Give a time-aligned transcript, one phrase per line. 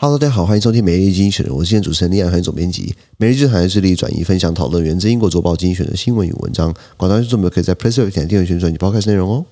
[0.00, 2.94] Hello，大家好，欢迎收听每日精选，我是今天主持人李安，欢迎总编辑。
[3.16, 6.72] 每日经济学人致力转移分享讨论源自英国《周报》精选的新闻与文章。
[6.96, 9.44] 广大听众们可以在 Press 点订阅宣传及 Podcast 内容哦。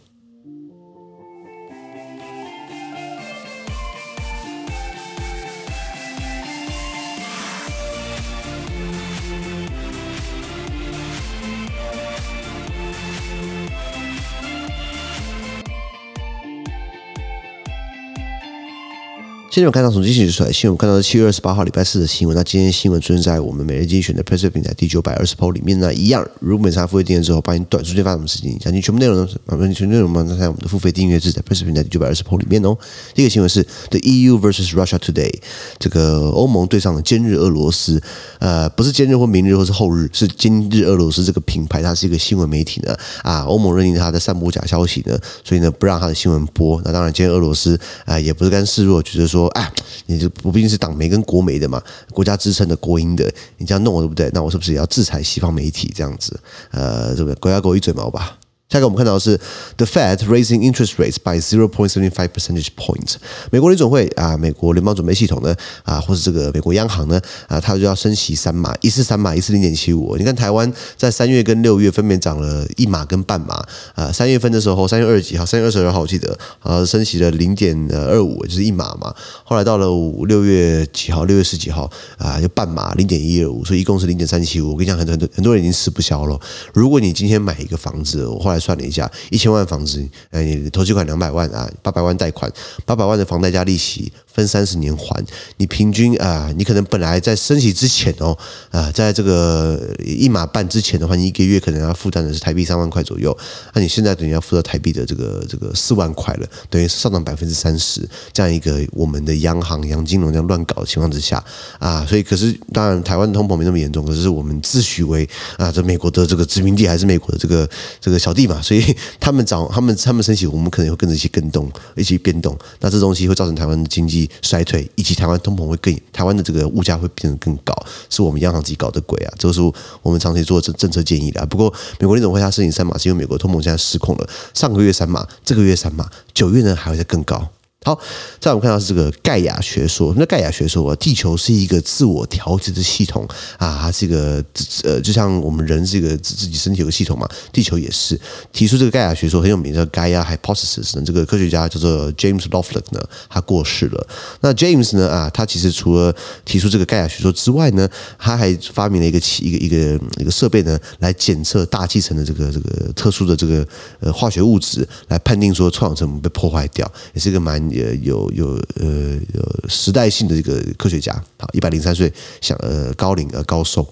[19.57, 22.37] 今天我看到从经济学出来新闻，看到是七月二十八号礼拜四的新闻。
[22.37, 26.23] 那今天新闻出现在我们每日精选的 Press 平台第九百二十 po 里面呢，一样。
[26.41, 29.27] 如果没查付费订阅之后，帮你短时间发什么事情，详情全部内容呢？
[29.47, 32.77] 啊，全部内容嘛，那在我们的付费订阅制在 Press 平台第九百二十 po 里面哦。
[33.15, 35.33] 第一个新闻是 The EU versus Russia today，
[35.79, 37.99] 这个欧盟对上了今日俄罗斯，
[38.41, 42.95] 呃，不是今日或明日或是后日，是今日俄罗斯这个品牌，它是一个新闻媒体呢。
[43.23, 46.79] 啊，欧盟认定它在散播假消息呢，所以呢不让它的新闻播。
[46.85, 49.73] 那当然，今天俄罗斯啊也不是甘示弱，觉得说，哎，
[50.07, 50.27] 你就。
[50.29, 54.31] 不毕竟是党媒跟国媒的嘛，国家支撑的国营的，你这样弄我对不对？
[54.33, 56.39] 那我是不是也要制裁西方媒体这样子？
[56.71, 57.35] 呃，对不对？
[57.37, 58.39] 国家狗一嘴毛吧。
[58.69, 59.39] 下一个我们看到的是
[59.77, 63.15] The Fed raising interest rates by zero point seventy five percentage points。
[63.53, 70.17] 美国联准会啊，美国联邦准备系统呢啊，或是这个美国央行呢啊，它就要升息三码，一次三码，一次零点七五。
[70.17, 73.65] 你看台湾在三月跟六月分别涨了一码跟半码
[73.95, 74.11] 啊。
[74.11, 79.15] 三月份的时候，三月二十几号，三月二十二号我记得啊，升息了零点二五，就是一码嘛。
[79.45, 84.73] 后来到了五六月几号，六月十几号啊，就半码零点一二五，所以一共是零点三七五。
[84.73, 86.37] 我跟你讲，很多很多很多人已经吃不消了。
[86.75, 88.56] 如果你今天买一个房子，我后来。
[88.59, 92.51] 算了一下，一千万房子，呃，你投资款两百万啊，八百万贷款，
[92.85, 94.13] 八百万的房贷加利息。
[94.37, 95.25] 分三十年还，
[95.57, 98.37] 你平均啊，你可能本来在升息之前哦，
[98.71, 103.35] 啊，在这个一码半之前的话，你一个月可能要负担的是台币三万块左右，
[103.73, 111.43] 那你现在等于要付到台币的这个这个四万块了，等于是上涨百分之三十，这样一个我们的央行、央金融这样乱搞的情况之下
[111.79, 115.27] 啊，所以可是当然台湾通膨没那么严重，可是我们自诩为
[115.57, 117.67] 啊，这美国的这个殖民地还是美国的这个
[118.03, 124.31] 这个小弟嘛，所以他们涨， 他们他们升息，我们可能会跟着一起跟动，一起变动，那这东西会造成台湾的经济。
[124.43, 127.75] 衰退，以及台湾通膨会更，台湾的这个物价会变得更高，
[128.09, 129.35] 是我们央行自己搞的鬼啊！
[129.39, 129.61] 这个是
[130.03, 131.45] 我们长期做政政策建议的。
[131.47, 134.29] 不过，美国联总会它申请三码，是因为美国通膨现在失控了。
[134.55, 137.49] 上个月三码，这个月三码，九月呢还会再更高。
[137.87, 137.97] 好，
[138.41, 140.13] 再我们看到是这个盖亚学说。
[140.17, 143.25] 那盖亚学说啊，地球是一个自我调节的系统
[143.59, 144.45] 啊，它是一个
[144.83, 148.21] 呃，就像我们人这个自自己身体有个系统嘛，地球也是。
[148.53, 154.09] 提出这个盖亚学说很有名的 Gaia Hypothesis 呢，这个科学家叫做 James Lovelock 呢，他过世了。
[154.41, 156.13] 那 James 呢啊，他其实除了
[156.45, 163.65] 提出这个盖亚学说之外呢，他还发明了一个一个一个一个设备呢，来检测大气层的这个这个特殊的这个
[164.01, 167.65] 呃化学物质，来判定说臭氧层被破坏掉，也是一个蛮。
[167.77, 168.49] 也有有
[168.81, 173.87] 呃有时代性的一个科学家，好，一百零三岁，享呃高龄呃高寿。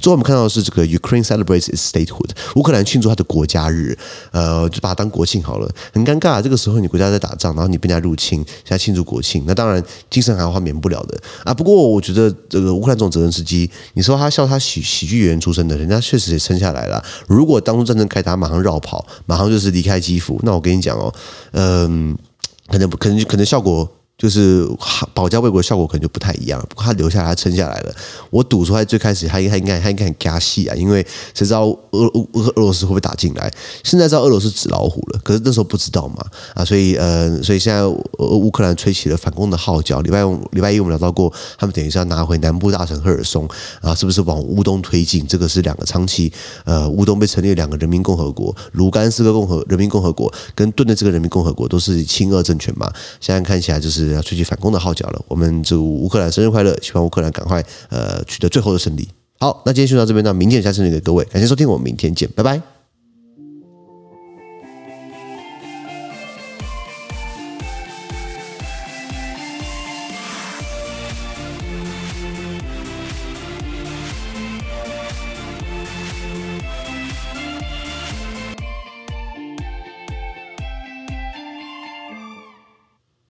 [0.00, 3.96] 最后我们看到的是这个 Ukraine celebrates its statehood，乌克兰庆祝它的国家日，
[4.30, 5.70] 呃，就把它当国庆好了。
[5.92, 11.52] 很尴尬，这个时候你国家在打仗，然后你被人家入侵，现在庆祝国庆，那当然精神喊话免不了的啊。
[11.52, 17.04] 不过我觉得这个乌克兰这种泽连斯基，你说他笑他喜喜剧演员出身的，人家确实也撑下来了。
[17.26, 21.12] 如果当初战争开打，马上绕跑，马上就是离开基辅，那我跟你讲哦，
[21.52, 22.16] 嗯、
[22.66, 23.95] 可能不，可能可能效果。
[24.18, 24.66] 就是
[25.12, 27.94] 保家卫国效果可能就不太一样，不过他留下来，他撑下来了。
[28.30, 33.52] 我赌说他最开始他应该他应该他应该很加戏啊，因为谁知道俄俄俄罗斯会不会打进来？
[33.84, 40.00] 现在知道俄罗斯纸老虎了，可是那时候不知道嘛啊，所以呃，所以现在乌克兰吹起了反攻的号角。
[40.00, 43.46] 礼拜五礼拜一我们聊到过，他们等于是要拿回南部大城赫尔松
[43.82, 45.26] 啊，是不是往乌东推进？
[45.26, 46.32] 这个是两个长期
[46.64, 52.90] 呃，乌东被成立两个人民共和国，卢甘斯克共和人民共和国跟顿涅茨克人民共和国都是亲俄政权嘛，
[53.20, 54.05] 现在看起来就是。
[54.12, 59.08] 要吹起反攻的号角了，我们祝乌克兰生日快乐，希望乌克兰赶快呃取得最后的胜利。
[59.38, 62.75] 好，那今天就到这边，那明天下次再给各位，感谢收听，我们明天见，拜拜。